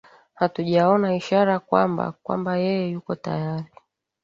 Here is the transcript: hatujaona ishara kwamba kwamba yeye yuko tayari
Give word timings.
hatujaona 0.35 1.07
ishara 1.19 1.55
kwamba 1.59 2.11
kwamba 2.23 2.51
yeye 2.63 2.85
yuko 2.93 3.11
tayari 3.25 3.71